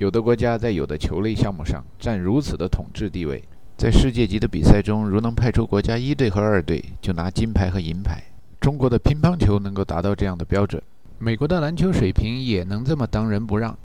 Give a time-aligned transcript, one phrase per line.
[0.00, 3.44] 有的国家在有的球类项目上占如此的统治地位，
[3.76, 8.18] 在世界级的比赛中，如能派出国家一队和二队，就拿金牌和银牌。
[8.62, 10.82] 中国的乒乓球能够达到这样的标准，
[11.18, 13.76] 美国的篮球水平也能这么当仁不让。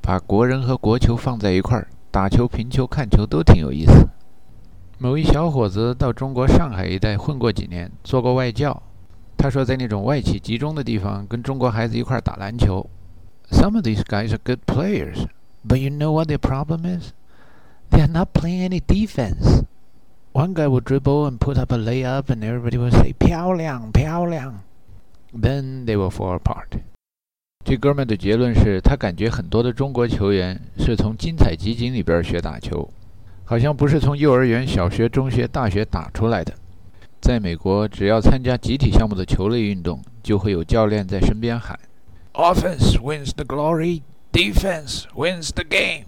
[0.00, 4.06] 把国人和国球放在一块儿，打球、评球、看球都挺有意思。
[4.98, 8.80] 某一小伙子到中国上海一带混过几年，做过外教。
[9.36, 12.88] 他说，在那种外企集中的地方，跟中国孩子一块打篮球。
[13.51, 15.25] Some of these guys are good players,
[15.65, 17.13] but you know what their problem is?
[17.89, 19.63] They're not playing any defense.
[20.31, 24.59] One guy would dribble and put up a layup, and everybody would say, 漂亮,漂亮.
[25.33, 26.79] Then they will fall apart.
[27.65, 32.89] 这哥们的结论是他感觉很多的中国球员是从精彩集锦里边学打球，
[33.43, 36.53] 好像不是从幼儿园、小学、中学、大学打出来的。
[37.19, 41.77] 在美国，只要参加集体项目的球类运动，就会有教练在身边喊
[42.34, 44.02] ：“Offense wins the glory,
[44.32, 46.06] defense wins the game。”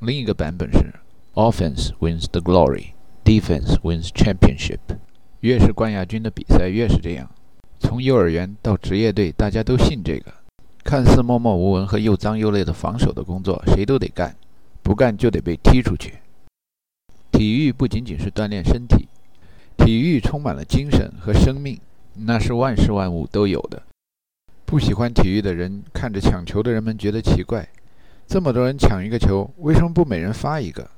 [0.00, 0.94] 另一个版本是
[1.34, 2.92] ：“Offense wins the glory,
[3.24, 4.78] defense wins championship。”
[5.40, 7.28] 越是冠亚军的比赛，越是这样。
[7.80, 10.32] 从幼儿园到职业队，大家都信这个。
[10.84, 14.36] 看似默默无闻和又脏又累的防守的工作，谁都得干，
[14.82, 16.14] 不干就得被踢出去。
[17.32, 19.08] 体育不仅仅是锻炼身体。
[19.76, 21.80] 体育充满了精神和生命，
[22.14, 23.82] 那是万事万物都有的。
[24.70, 27.68] 不喜欢体育的人看着抢球的人们觉得奇怪，
[28.28, 30.88] 这么多人抢一个球，为什么不每人发一个？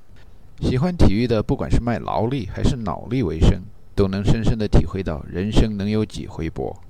[0.60, 3.62] 喜欢体育的，不管是卖劳力还是脑力为生，
[3.94, 6.82] 都能深深地体会到人生能有几回搏。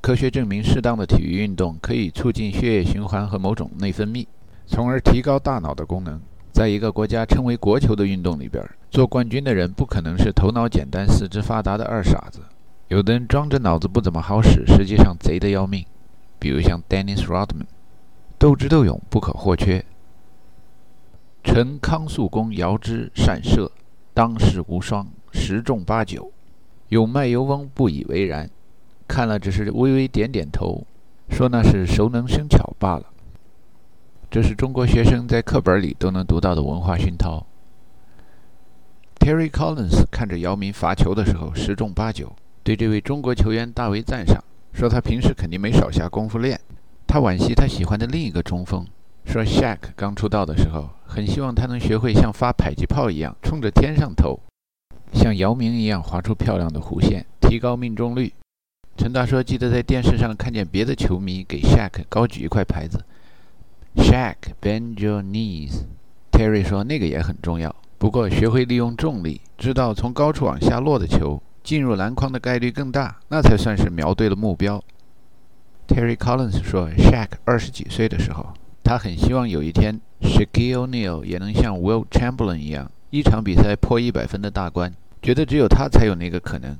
[0.00, 4.24] 科学证明，适当的体育运动可以促进血液循环和某种内分泌，
[4.64, 6.20] 从而提高大脑的功能。
[6.52, 12.42] 在一个国家称为国球的运动里边，做冠军的人不可能是头脑简单、四肢发达的二傻子。
[12.88, 15.84] 有的人装着脑子不怎么好使，实际上贼得要命。
[16.38, 17.66] 比如像 Dennis Rodman，
[18.38, 19.84] 斗智斗勇不可或缺。
[21.44, 23.70] 陈康肃公遥之善射，
[24.14, 26.32] 当世无双，十中八九。
[26.88, 28.48] 有卖油翁不以为然，
[29.06, 30.86] 看了只是微微点点头，
[31.28, 33.04] 说那是熟能生巧罢了。
[34.30, 37.44] 这是中国学生在课本里都能读到的文化熏陶。
[39.18, 42.34] Terry Collins 看着姚明罚球的时候十中八九，
[42.68, 46.60] 对这位中国球员大为赞赏，说他平时肯定没少下功夫练。
[47.06, 48.86] 他惋惜他喜欢的另一个中锋，
[49.24, 54.38] 说 Shaq 刚出道的时候很希望他能学会像发迫击炮一样冲着天上投，
[55.14, 58.34] 像姚明一样划出漂亮的弧线，提高命中率。
[58.98, 63.02] 陈大说记得在电视上看见别的球迷给 Shaq 高举一块牌子。
[63.96, 65.84] Shaq, bend your knees.
[66.30, 74.82] Terry 说那个也很重要，不过学会利用重力，知道从高处往下落的球进入篮筐的概率更大，那才算是瞄对了目标。
[75.86, 86.74] Terry Collins 说，Shaq 二十几岁的时候，他很希望有一天 Shaquille O'Neal 也能像 Will Chamberlain 一样，一场比赛破一百分的大关，觉得只有他才有那个可能。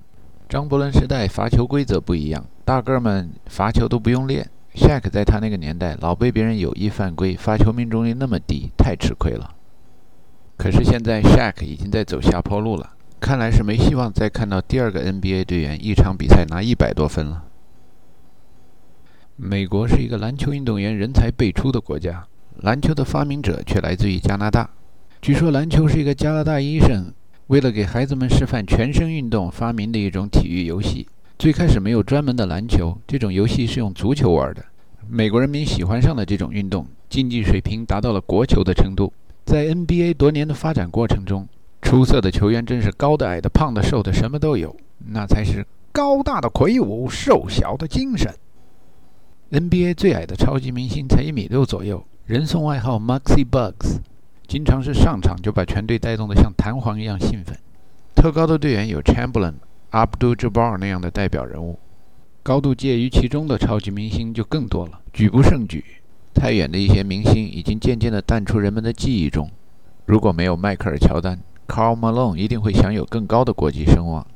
[0.49, 4.49] 张伯伦时代罚球规则不一样，大个们罚球都不用练。
[4.75, 9.55] Shaq 在他那个年代老被别人有意犯规，罚球命中率那么低，太吃亏了。
[10.57, 17.45] 可是现在 Shaq 已经在走下坡路了，看来是没希望再看到第二个 NBA 队员一场比赛拿一百多分了。
[19.37, 24.71] 美国是一个篮球运动员人才辈出的国家，篮球的发明者却来自于加拿大。
[25.21, 27.13] 据说篮球是一个加拿大医生
[27.49, 31.09] 为了给孩子们示范全身运动发明的一种体育游戏。
[31.39, 34.65] 最开始没有专门的篮球，这种游戏是用足球玩的。
[35.09, 39.13] 美国人民喜欢上了这种运动，竞技水平达到了国球的程度。
[39.45, 41.49] 在 NBA 多年的发展过程中，
[41.83, 44.75] 出色的球员真是高的、矮的、胖的、瘦的，什么都有。
[45.11, 48.33] 那才是高大的魁梧，瘦小的精神。
[49.51, 53.99] NBA 最矮的超级明星才一米六左右，人送外号 “Maxi Bugs”，
[54.47, 57.57] 经常是上场就把全队带动得像弹簧一样兴奋。
[58.15, 59.55] 特高的队员有 Chamberlain。
[59.91, 61.79] Abdul-Jabbar 那样的代表人物，
[62.43, 65.83] 高度介于其中的超级明星就更多了，举不胜举。
[66.35, 69.51] 太远的一些明星已经渐渐地淡出人们的记忆中。
[70.05, 74.27] 如果没有迈克尔·乔丹，Karl Malone 一定会享有更高的国际声望。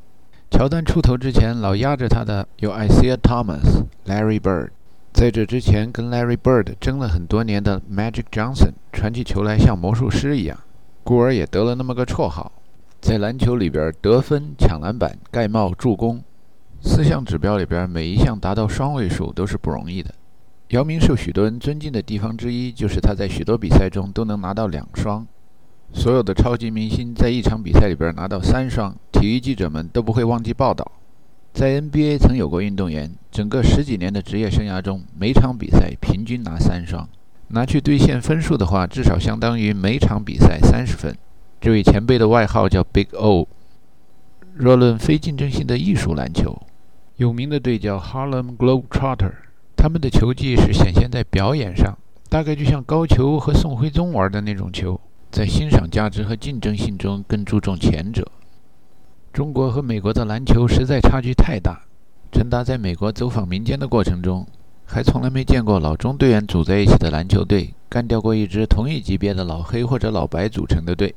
[0.50, 4.68] 乔丹出头之前，老压着他的有 Isiah Thomas、Larry Bird。
[5.12, 10.58] 在这之前，跟 Larry Bird 争了很多年的 Magic Johnson 传起球来像魔术师一样，
[11.02, 12.52] 故而也得了那么个绰号。
[13.00, 16.22] 在篮球里边，得分、抢篮板、盖帽、助攻，
[16.80, 20.14] 四项指标里边，每一项达到双位数都是不容易的。
[20.68, 25.26] 姚明受许多人尊敬的地方之一，就是他在许多比赛中都能拿到两双。
[25.92, 30.90] 所有的超级明星在一场比赛里边拿到三双，体育记者们都不会忘记报道。
[31.52, 37.08] 在 NBA 曾有过运动员，整个十几年的职业生涯中，每场比赛平均拿三双。
[37.48, 41.14] 拿去兑现分数的话，至少相当于每场比赛三十分。
[41.60, 43.46] 这位前辈的外号叫 Big O。
[44.54, 46.62] 若论非竞争性的艺术篮球，
[47.16, 49.32] 有名的队叫 Harlem Globetrotter，
[49.76, 51.98] 他们的球技是显现在表演上，
[52.30, 54.98] 大概就像高球和宋徽宗玩的那种球，
[55.32, 58.30] 在欣赏价值和竞争性中更注重前者。
[59.32, 61.80] 中国和美国的篮球实在差距太大。
[62.30, 64.46] 陈达在美国走访民间的过程中，
[64.84, 71.14] 还从来没见过老中队员组在一起的篮球队干掉过一支同一级别的老黑或者老白组成的队，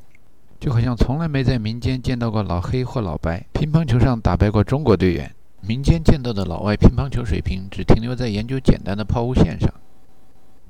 [0.62, 5.30] 就好像从来没在民间见到过老黑或老白乒乓球上打败过中国队员。
[5.60, 9.70] 民间见到的老外乒乓球水平只停留在研究简单的抛物线上，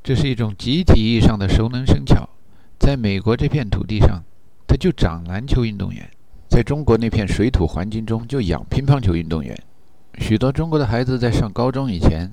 [0.03, 2.27] 这是一种集体意义上的熟能生巧。
[2.77, 4.23] 在美国这片土地上，
[4.67, 6.03] 他就长篮球运动员；
[6.49, 9.57] 在中国那片水土环境中，就养乒乓球运动员。
[10.19, 12.31] 许多中国的孩子在上高中以前，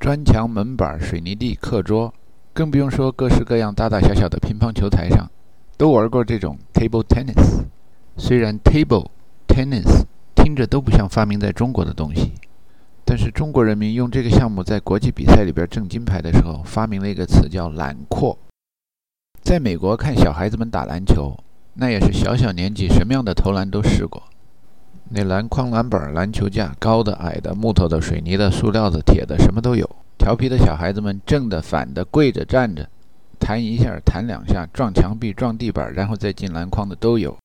[0.00, 2.12] 砖墙、门板、水泥地、课桌，
[2.52, 5.30] 更不用说各式各样大大小小的乒乓球台上，
[5.76, 7.62] 都玩过这种 table tennis。
[8.16, 9.08] 虽然 table
[9.46, 10.04] tennis
[10.34, 12.32] 听着都不像发明在中国的东西，
[13.04, 18.38] 但是中国人民用这个项目在国际比赛里边挣金牌的时候，发明了一个词叫“揽阔”。
[19.44, 21.38] 在美国看小孩子们打篮球，
[21.74, 24.22] 那也是小小年纪什么样的投篮都试过。
[25.10, 29.88] 那篮筐、篮板、篮球架，高的、矮的、木头的、水泥的、塑料的、铁的，什么都有。
[30.16, 32.88] 调皮的小孩子们正的、反的、跪着、站着，
[33.38, 37.36] 弹一下、弹两下，撞墙壁、撞地板，然后再进篮筐的都有。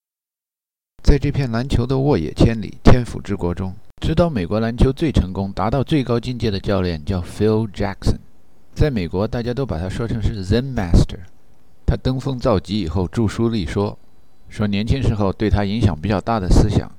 [1.03, 8.19] 在这片篮球的沃野千里、天府之国中，指导美国篮球最成功、达到最高境界的教练叫 Phil Jackson。
[8.73, 11.19] 在美国，大家都把他说成是 Zen Master。
[11.89, 13.97] 他登峰造极以后，著书立说，
[14.47, 16.91] 说年轻时候对他影响比较大的思想。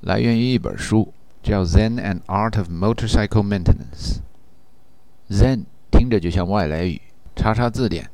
[0.00, 4.18] 来源于一本书，叫《Zen and Art of Motorcycle Maintenance》。
[5.30, 5.60] Zen
[5.92, 7.00] 听着就像外来语，
[7.36, 8.10] 查查字典，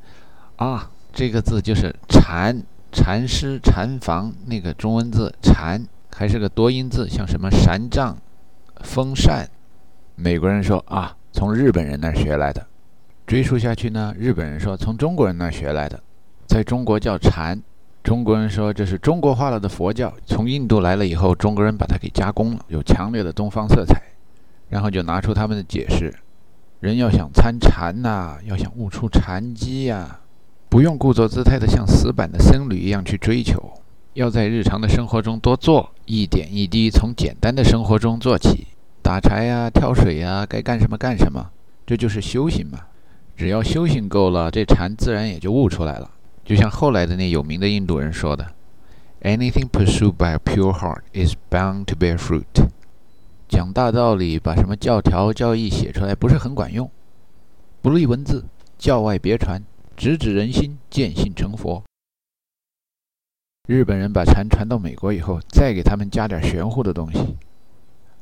[0.57, 2.61] 啊，这个字就是禅，
[2.91, 5.83] 禅师、禅房那个中文字禅，
[6.15, 8.15] 还是个多音字，像什么禅杖、
[8.83, 9.49] 风扇。
[10.13, 12.67] 美国人说啊，从日本人那儿学来的。
[13.25, 15.99] 追溯下去呢，日本人说从中国人那儿学来的，
[16.49, 17.61] 在中国叫禅。
[18.01, 24.01] 中国人说这是中国化了的佛教，从印度来了以后，中国人把它给加工了，有强烈的东方色彩，
[24.67, 26.11] 然后就拿出他们的解释：
[26.79, 30.21] 人要想参禅呐，要想悟出禅机呀，
[30.69, 33.61] 不用故作姿态的像死板的僧侣一样去追求，
[34.15, 38.65] 要在日常的生活中多做，一点一滴从简单的生活中做起，
[39.03, 41.51] 打柴呀、挑水呀，该干什么干什么，
[41.85, 42.79] 这就是修行嘛。
[43.37, 46.09] 只要修行够了，这禅自然也就悟出来了。
[46.49, 48.55] 就像后来的那有名的印度人说的
[49.21, 52.43] ：“Anything pursued by a pure heart is bound to bear fruit。”
[53.47, 56.89] 讲大道理，把什么教条、教义写出来不是很管用。
[57.83, 58.45] 不立文字，
[58.79, 59.61] 教外别传，
[59.95, 61.83] 直指人心，见性成佛。
[63.67, 67.37] 日本人把禅传到美国以后，再给他们加点玄乎的东西。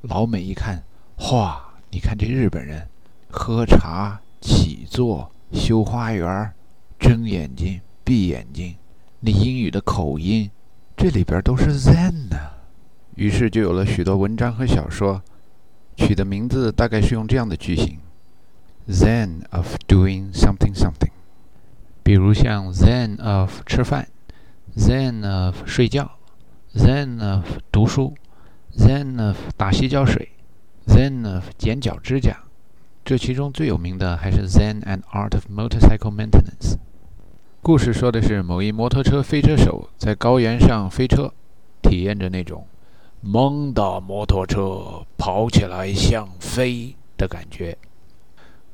[0.02, 0.84] 老美一看，
[1.32, 1.64] 哇！
[1.90, 2.90] 你看这日本人，
[3.30, 6.52] 喝茶、起坐、修花园、
[7.00, 7.80] 睁眼睛。
[8.08, 8.78] 闭眼睛，
[9.20, 10.50] 那英语的口音，
[10.96, 12.38] 这里边都是 Zen 呢。
[13.16, 15.22] 于是就有了许多文章和小说，
[15.98, 18.00] 取的名字大概是用这样的句型
[18.88, 21.12] ：Zen of doing something something。
[22.02, 24.08] 比如像 Zen of 吃饭
[24.78, 26.10] ，Zen of 睡觉
[26.76, 28.16] ，Zen of 读书
[28.78, 30.30] ，Zen of 打洗脚水
[30.86, 32.40] ，Zen of 剪脚指甲。
[33.04, 36.78] 这其中最有名的还是 Zen and Art of Motorcycle Maintenance。
[37.68, 41.30] 故事说的是某一摩托车飞车手在高原上飞车，
[41.82, 42.66] 体验着那种
[43.20, 47.78] 猛的摩托车跑起来像飞的感觉。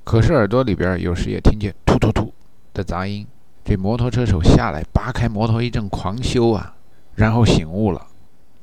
[0.04, 2.32] 可是耳朵里边有时也听见突突突
[2.72, 3.26] 的杂音。
[3.66, 6.76] 这摩托车手下来扒开摩托一阵狂修啊，
[7.16, 8.06] 然后醒悟了，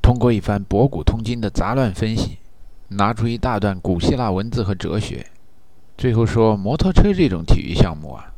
[0.00, 2.38] 通过一番博古通今的杂乱分析，
[2.86, 5.26] 拿出一大段古希腊文字和哲学，
[5.98, 8.32] 最后说摩托车这种体育项目啊。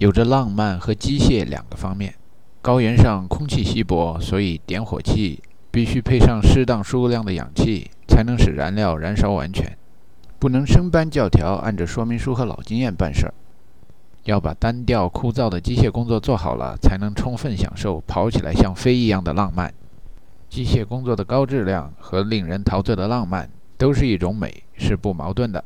[0.00, 2.14] 有着浪漫和机械两个方面。
[2.62, 9.76] 高原上空气稀薄，所以点火器必须配上适当数量的氧气，才能使燃料燃烧完全。
[10.38, 13.34] 不能生搬教条，按着说明书和老经验办事儿。
[14.24, 19.70] 要把单调枯燥的机械工作做好了，才能充分享受跑起来像飞一样的浪漫。
[20.48, 25.62] 机械工作的高质量和令人陶醉的浪漫，都是一种美，是不矛盾的。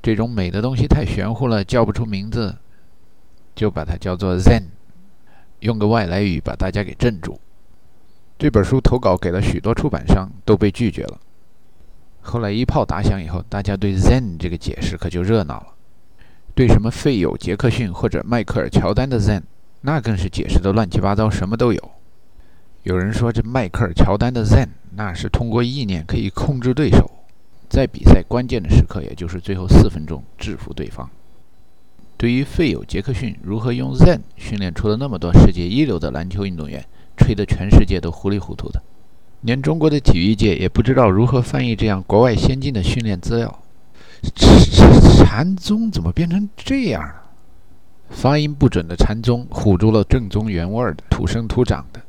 [0.00, 2.54] 这种美的东西太玄乎了，叫不出名字。
[3.56, 4.64] 就把它叫做 Zen，
[5.60, 7.40] 用个外来语把大家给镇住。
[8.38, 11.18] 这本书投稿给了许多出版商，都被拒绝了。
[12.20, 15.66] 后来一炮打响以后，大家对 Zen 这个解释可就热闹了。
[16.54, 19.42] 对什么费友、杰克逊或者迈克尔·乔丹的 Zen，
[19.80, 21.90] 那更是解释的乱七八糟，什么都有。
[22.82, 27.10] 有人说这迈克尔·乔丹的 Zen，那是通过意念可以控制对手，
[27.70, 31.08] 在比赛关键的时刻，也就是最后四分钟制服对方。
[32.18, 36.84] 对于费友·杰克逊如何用 Zen 训练出了那么多世界一流的篮球运动员，
[37.16, 38.82] 吹得全世界都糊里糊涂的，
[39.42, 43.62] 连中国的体育界也不知道如何翻译这样国外先进的训练资料。
[44.34, 47.22] 这这禅宗怎么变成这样了？
[48.08, 52.00] 发音不准的禅宗唬住了正宗原味的土生土长的。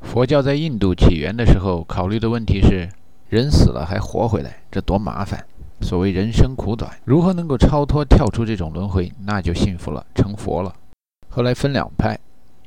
[0.00, 2.88] 佛教在印度起源的时候，考虑的问题是：
[3.28, 5.44] 人死了还活回来，这多麻烦。
[5.80, 10.72] 所谓人生苦短，如何能够超脱、跳出这种轮回，那就幸福了，成佛了。
[11.28, 12.18] 后来分两派，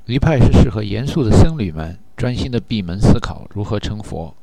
[0.06, 4.34] 一派是适合严肃的僧侣们专心的闭门思考如何成佛；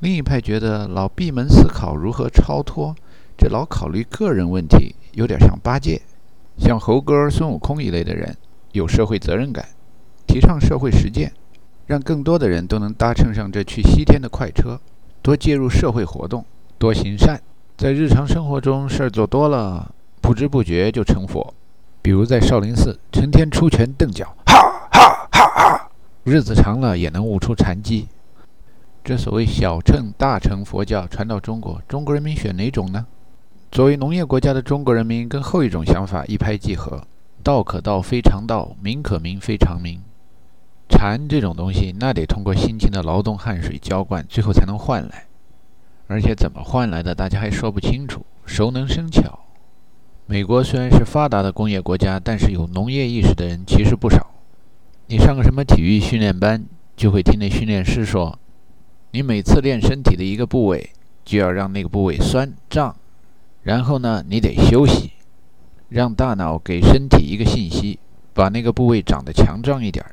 [0.00, 2.94] 另一派觉得老闭门思考如何超脱，
[3.36, 6.00] 这老考虑个人问题，有点像八戒。
[6.58, 8.36] 像猴哥、孙悟空一类的人，
[8.72, 9.66] 有社会责任感，
[10.26, 11.32] 提倡社会实践，
[11.86, 14.80] 让更多的人都能搭乘上这去西天的快车，
[15.22, 16.44] 多介入社会活动，
[16.78, 17.40] 多行善。
[17.82, 21.52] 在日常生活中，事儿做多了，不知不觉就成佛。
[22.00, 25.90] 比如在少林寺，成天出拳蹬脚，哈哈哈哈，
[26.22, 28.06] 日子长了也能悟出禅机。
[29.02, 33.04] 这所谓小乘大乘佛教传到中国，中国人民选哪种呢？
[33.72, 37.02] 作为农业国家的中国人民，跟后一种想法一拍即合。
[37.42, 40.00] 道可道非常道，名可名非常名。
[40.88, 45.24] 禅这种东西，那得通过辛勤的劳动、汗水浇灌，最后才能换来。
[46.12, 48.26] 而且怎么换来的，大家还说不清楚。
[48.44, 49.46] 熟能生巧。
[50.26, 54.26] 美国虽然是发达的工业国家，但是有农业意识的人其实不少。
[55.06, 58.38] 你上个什么体育训练班，就会听那训练师说，
[59.12, 60.90] 你每次练身体的一个部位，
[61.24, 62.94] 就要让那个部位酸胀，
[63.62, 65.12] 然后呢，你得休息，
[65.88, 67.98] 让大脑给身体一个信息，
[68.34, 70.04] 把那个部位长得强壮一点。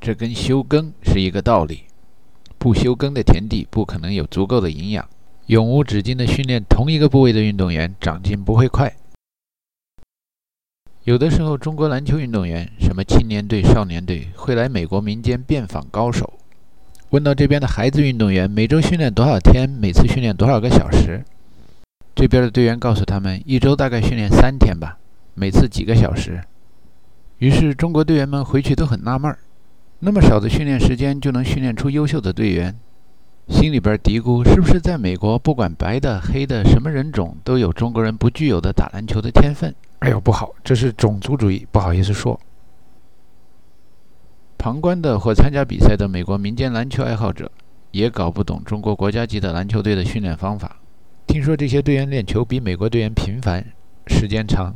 [0.00, 1.82] 这跟休耕是一个道理。
[2.58, 5.06] 不休耕的田地，不可能有足够的营养。
[5.46, 8.92] 永无止境的训练同一个部位的运动员，长进不会快。
[11.04, 16.32] 有的时候，中国篮球运动员，什么青年队、少年队，会来美国民间遍访高手。
[17.10, 19.70] 问到这边的孩子运动员，每周训练多少天？
[19.70, 21.24] 每次训练多少个小时？
[22.16, 24.98] 这边的队员告诉他们，一周大概训练三天吧，
[25.34, 26.42] 每次几个小时。
[27.38, 29.38] 于是，中国队员们回去都很纳闷儿：
[30.00, 32.74] 那么少的训练时间，就能训练出优秀的队员？
[33.48, 39.74] 心里边嘀咕：是不是在美国，不管白的、黑的，什么人种，都有中国人不具有的打篮球的天分？
[40.00, 42.38] 哎呦，不好，这是种族主义，不好意思说。
[44.58, 47.50] 旁观的或参加比赛的美国民间篮球爱好者，
[47.92, 50.76] 也搞不懂中国国家级的篮球队的训练方法。
[51.26, 53.64] 听说这些队员练球比美国队员频繁、
[54.08, 54.74] 时间长，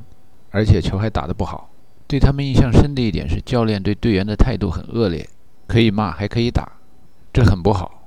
[0.51, 1.71] 而且球还打得不好。
[2.07, 5.29] 对他们印象深的一点是，教练对队员的态度很恶劣，
[5.67, 6.71] 可以骂，还可以打，
[7.33, 8.00] 这很不好。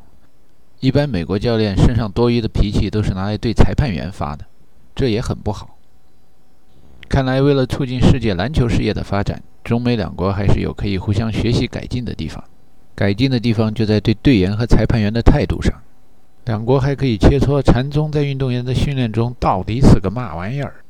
[0.83, 4.43] 一般美国教练身上多余的脾气都是拿来对裁判员发的，
[4.93, 5.77] 这也很不好。
[7.07, 12.43] 看来为了促进世界篮球事业的发展，中美两国还是有可以互相学习改进的地方。
[12.95, 15.73] 改进的地方就在对队员和裁判员的态度上。
[16.43, 20.83] 两国还可以切磋禅宗在运动员的训练中到底是个嘛玩意儿。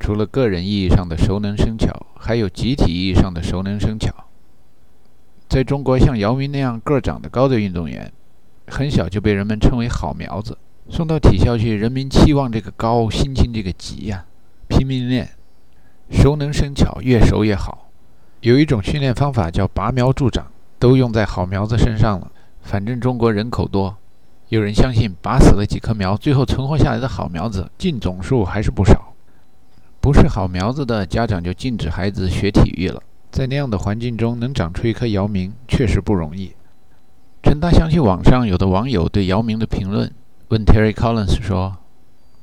[0.00, 4.10] 除了个人意义上的熟能生巧，还有集体意义上的熟能生巧。
[5.50, 8.10] 在中国，像姚明那样个长得高的运动员。
[8.66, 10.56] 很小就被人们称为好苗子，
[10.88, 14.24] 送到体校去，人民期望这个高，心情这个急呀，
[14.68, 15.30] 拼命练，
[16.10, 17.90] 熟能生巧，越熟越好。
[18.40, 20.46] 有一种训练方法叫拔苗助长，
[20.78, 22.30] 都用在好苗子身上了。
[22.60, 23.96] 反正中国人口多，
[24.48, 29.14] 有人相信拔死了几棵苗，最后存活下来的好苗子净总数还是不少。
[30.00, 33.02] 不是好苗子的家长就禁止孩子学体育了。
[33.30, 36.52] 在那样的环境中，能长出一棵姚明，确实不容易。
[37.44, 40.10] 陈达想起网上有的网友对姚明的评论，
[40.48, 41.76] 问 Terry Collins 说：“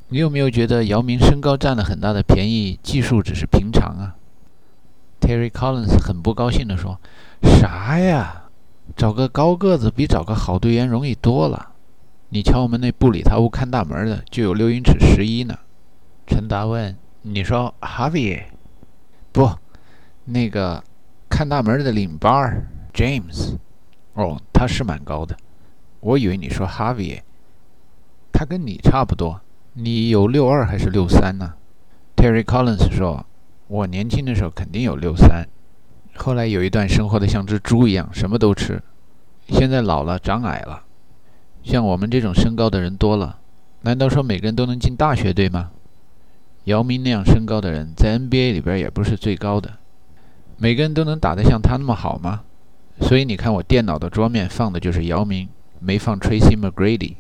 [0.10, 4.16] 你有没有觉得姚明身高占了很大的便宜，技术只是平常啊
[5.20, 7.02] ？”Terry Collins 很不高兴地说
[7.42, 8.44] ：“啥呀？
[8.96, 11.70] 找个高个子比找个好队员容易多了。
[12.30, 15.58] 你瞧我们那布里塔屋看大门的就有六英尺十一呢。”
[16.28, 18.44] 陈达问：“你说 Harvey？
[19.32, 19.50] 不，
[20.26, 20.84] 那个
[21.28, 23.56] 看大门的领班 James。”
[24.14, 25.36] 哦，他是蛮高的，
[26.00, 27.24] 我以为你说哈维，
[28.32, 29.42] 他跟你差不多，
[29.74, 31.54] 你有六二还是六三呢
[32.16, 33.26] ？Terry Collins 说，
[33.68, 35.48] 我年轻的时候肯定有六三，
[36.16, 38.82] 后来有一段生活的像只猪一样，什么都吃，
[39.48, 40.84] 现在老了长矮了，
[41.64, 43.40] 像我们这种身高的人多了，
[43.82, 45.72] 难道说每个人都能进大学队吗？
[46.66, 49.72] 姚明那样身高的人在 NBA 里边也不是最高的。
[50.58, 52.44] 每个人都能打得像他那么好吗？
[53.02, 57.16] 所以你看，我电脑的桌面放的就是姚明，没放 Tracy McGrady。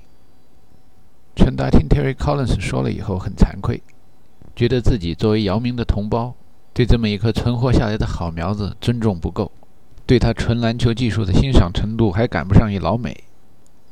[1.35, 3.81] 陈达听 Terry Collins 说了以后很惭愧，
[4.55, 6.33] 觉得自己作为姚明的同胞，
[6.73, 9.51] 对这么一颗存活下来的好苗子尊重不够，
[10.05, 13.23] 对他纯篮球技术的欣赏程度还赶不上一老美。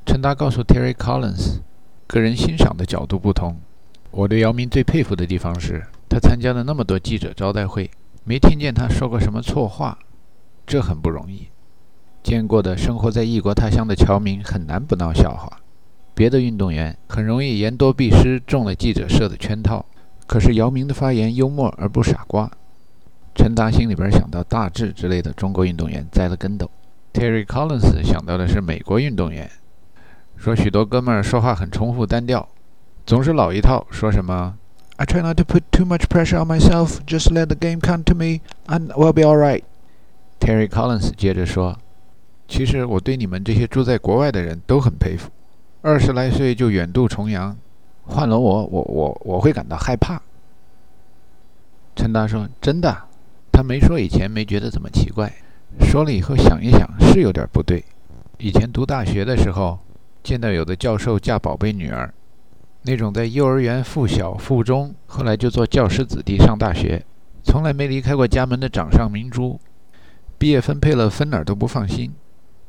[0.06, 1.60] 陈达告诉 Terry Collins，
[2.08, 3.58] 个人欣赏的角度不同。
[4.12, 7.92] 我对姚明最佩服的地方是他参加了那么多记者招待会，
[8.24, 9.98] 没听见他说过什么错话，
[10.66, 11.48] 这很不容易。
[12.24, 15.60] 见过的生活在异国他乡的侨民很难不闹笑话。
[16.14, 19.86] 别的运动员很容易言多必失，中了记者设的圈套。
[20.28, 22.52] 可是姚明的发言幽默而不傻瓜。
[23.34, 26.70] 陈达心里边想到大志之类的中国运动员栽了跟斗
[27.14, 29.50] ，Terry Collins 想到的是美国运动员，
[30.36, 32.48] 说许多哥们儿说话很重复单调，
[33.06, 34.56] 总是老一套，说什么
[34.98, 38.04] I try not to put too much pressure on myself, just let the game come
[38.04, 39.64] to me, and we'll be all right.
[40.40, 41.80] Terry Collins 接着说，
[42.50, 45.30] 其实我对你们这些住在国外的人都很佩服。
[45.82, 47.56] 二十来岁就远渡重洋，
[48.04, 50.20] 换了我，我我我会感到害怕。
[51.96, 53.04] 陈达说：“真的。”
[53.54, 55.32] 他没说以前没觉得怎么奇怪，
[55.82, 57.84] 说了以后想一想是有点不对。
[58.38, 59.78] 以前读大学的时候，
[60.24, 62.12] 见到有的教授嫁宝贝女儿，
[62.84, 67.06] 那种在幼儿园附小附中，后来就做教师子弟上大学，
[67.44, 69.60] 从来没离开过家门的掌上明珠，
[70.38, 72.12] 毕业分配了分哪儿都不放心。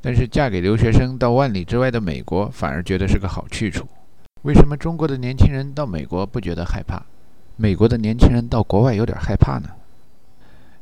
[0.03, 3.87] 但是嫁给留学生到万里之外的美国，反而觉得是个好去处。
[4.43, 7.03] 为什么中国的年轻人到美国不觉得害怕，
[7.57, 9.69] 美国的年轻人到国外有点害怕呢？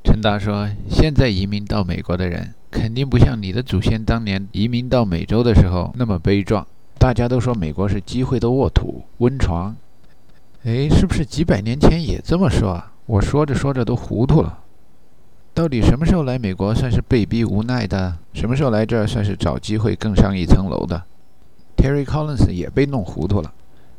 [0.04, 6.64] 陈达说：“现在移民到美国的人，肯定不像你的祖先当年移民到美洲的时候那么悲壮。
[6.98, 9.74] 大家都说美国是机会的沃土、温床。
[10.62, 12.92] 哎，是不是几百年前也这么说啊？
[13.06, 14.60] 我说着说着都糊涂了。”
[15.58, 18.16] 到底什么时候来美国算是被逼无奈的？
[18.32, 21.02] 什么时候来这儿算是找机会更上一层楼的
[21.76, 23.52] ？Terry Collins 也被弄糊涂了，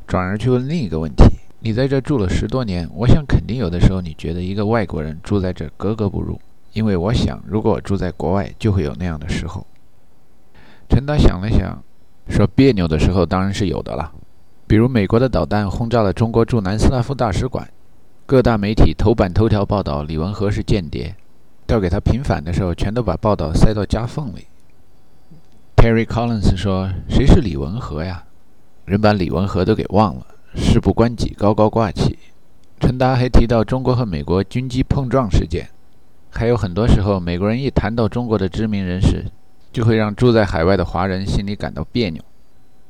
[0.07, 1.25] 转而去问另一个问题：
[1.59, 6.39] 你在这住了十多年，我想肯定有的时候你觉得一个外国人住在这格格不入，
[6.71, 9.67] 因为我想如果我住在国外，就会有那样的时候。
[10.87, 11.83] 陈达想了想，
[12.29, 14.09] 说别扭的时候当然是有的了，
[14.65, 17.69] 比如美国的导弹轰炸了中国驻南斯拉夫大使馆，
[18.25, 21.13] 各大媒体头版头条报道李文和是间谍。
[21.73, 24.47] 要给他平反的时候，全都把报道塞到夹缝里。
[25.75, 28.23] Terry Collins 说：“谁是李文和呀？
[28.85, 32.17] 人把李文和都给忘了，事不关己高高挂起。”
[32.81, 35.69] 陈达还提到中国和美国军机碰撞事件，
[36.31, 39.25] 还有很多时候，美国人一谈到中国的知名人士，
[39.71, 42.23] 就会让住在海外的华人心里感到别扭。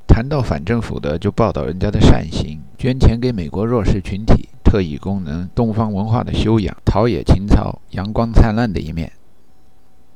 [0.08, 4.50] 谈到反政府的，就报道人家的善行，捐钱给美国弱势群体。
[4.70, 9.12] 特异功能、东方文化的修养、陶冶情操、阳光灿烂的一面。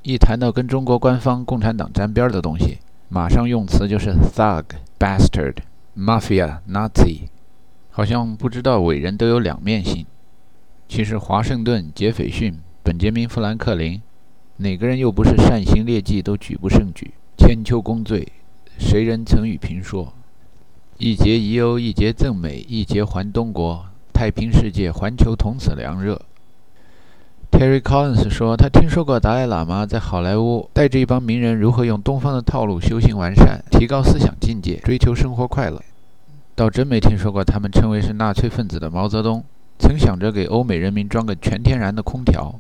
[0.03, 2.77] 一谈到跟中国官方共产党沾边的东西，
[3.09, 4.65] 马上用词就是 thug、
[4.99, 5.55] bastard、
[5.97, 7.21] mafia、Nazi，
[7.89, 10.05] 好像不知道伟人都有两面性。
[10.87, 13.99] 其实华盛顿、杰斐逊、本杰明·富兰克林，
[14.57, 17.15] 哪个人又不是善行劣迹都举不胜举？
[17.35, 18.31] 千秋功罪，
[18.77, 20.13] 谁人曾与评说？
[20.99, 23.87] 一节遗欧，一节赠美，一节还东国。
[24.23, 26.21] 太平世界，环球同此凉热。
[27.51, 35.81] Terry Collins 说，他听说过达赖喇嘛在好莱坞带着一帮名人如何用东方的套路修行完善，提高思想境界，追求生活快乐。
[36.55, 39.43] 倒真没听说过他们称为是纳粹分子的毛泽东
[39.77, 42.57] 曾想着给欧美人民装个全天然的空调。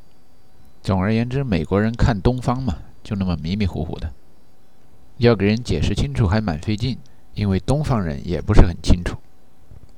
[0.81, 4.11] 总而言之，美国人看东方嘛，就那么迷迷糊糊的，
[5.15, 6.97] 要给人解释清楚还蛮费劲，
[7.35, 9.15] 因为东方人也不是很清楚。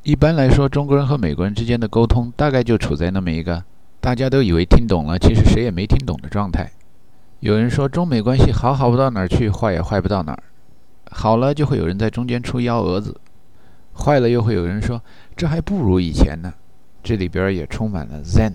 [0.06, 3.63] 一般来说，中国人和美国人之间的沟通大概就处在那么一个
[4.00, 6.72] 大家都以为听懂了，其实谁也没听懂的状态。
[7.39, 10.44] 有人说中美关系好好不到哪儿去，坏也坏不到哪儿。
[11.10, 13.13] 好了，就会有人在中间出幺蛾子；
[13.98, 15.02] 坏了，又会有人说
[15.36, 16.54] 这还不如以前呢。
[17.02, 18.54] 这里边也充满了 Zen。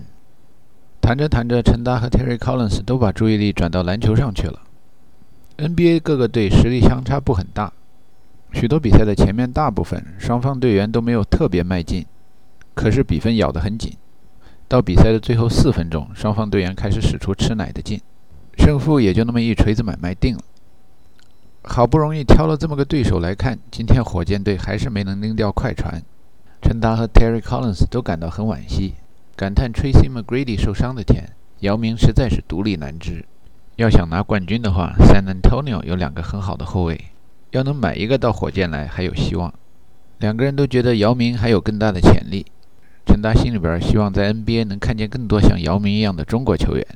[1.01, 4.61] 谈着谈着，陈达和 Terry Collins 都把注意力转到篮球上去了。
[5.57, 7.73] NBA 各个队实力相差不很大。
[8.51, 12.05] 许多比赛的前面大部分，双方队员都没有特别迈进，
[12.73, 13.93] 可是比分咬得很紧。
[14.67, 17.99] 到比赛的最后四分钟，双方队员开始使出吃奶的劲，
[18.57, 20.41] 胜负也就那么一锤子买卖定了。
[21.63, 26.01] 好不容易挑了这么个对手来看，今天火箭队还是没能拎掉快船。
[26.61, 28.95] 陈达和 Terry Collins 都感到很惋惜，
[29.35, 33.25] 感叹 Tracy McGrady 受伤的天，姚明实在是独立难支。
[33.75, 37.10] 要想拿冠军的话，San Antonio 有两个很好的后卫。
[37.51, 39.53] 要能买一个到火箭来还有希望，
[40.19, 42.45] 两个人都觉得姚明还有更大的潜力。
[43.05, 46.87] 陈达心里边希望在 NBA 能看见更多像姚明一样的中国球员。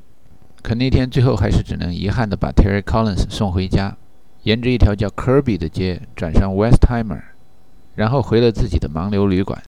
[0.61, 3.97] 可那天最后还是只能遗憾地把 Terry Collins 送回家，
[4.43, 7.21] 沿着一条叫 Kirby 的街转上 Westheimer，
[7.95, 9.61] 然后回了自己的盲流旅馆。